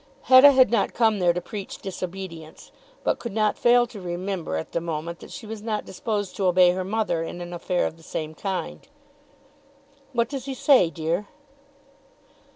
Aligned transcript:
Hetta 0.23 0.51
had 0.51 0.71
not 0.71 0.95
come 0.95 1.19
there 1.19 1.31
to 1.31 1.41
preach 1.41 1.77
disobedience, 1.77 2.71
but 3.03 3.19
could 3.19 3.33
not 3.33 3.55
fail 3.55 3.85
to 3.85 4.01
remember 4.01 4.55
at 4.55 4.71
the 4.71 4.81
moment 4.81 5.19
that 5.19 5.29
she 5.31 5.45
was 5.45 5.61
not 5.61 5.85
disposed 5.85 6.35
to 6.37 6.47
obey 6.47 6.71
her 6.71 6.83
mother 6.83 7.21
in 7.21 7.39
an 7.39 7.53
affair 7.53 7.85
of 7.85 7.97
the 7.97 8.01
same 8.03 8.33
kind. 8.33 8.87
"What 10.11 10.27
does 10.29 10.45
he 10.45 10.55
say, 10.55 10.89
dear?" 10.89 11.27